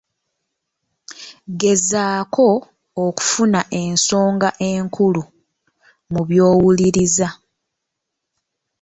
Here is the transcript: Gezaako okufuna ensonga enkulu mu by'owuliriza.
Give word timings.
Gezaako 1.59 2.47
okufuna 3.05 3.61
ensonga 3.81 4.49
enkulu 4.69 5.23
mu 6.11 6.21
by'owuliriza. 6.27 7.27